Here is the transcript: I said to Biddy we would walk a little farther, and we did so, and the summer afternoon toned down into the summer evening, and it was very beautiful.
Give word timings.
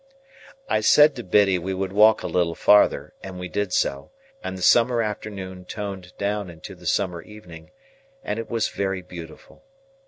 I 0.67 0.79
said 0.79 1.15
to 1.15 1.23
Biddy 1.23 1.59
we 1.59 1.75
would 1.75 1.93
walk 1.93 2.23
a 2.23 2.27
little 2.27 2.55
farther, 2.55 3.13
and 3.21 3.37
we 3.37 3.47
did 3.47 3.71
so, 3.71 4.09
and 4.43 4.57
the 4.57 4.63
summer 4.63 5.03
afternoon 5.03 5.63
toned 5.63 6.17
down 6.17 6.49
into 6.49 6.73
the 6.73 6.87
summer 6.87 7.21
evening, 7.21 7.69
and 8.23 8.39
it 8.39 8.49
was 8.49 8.69
very 8.69 9.03
beautiful. 9.03 9.61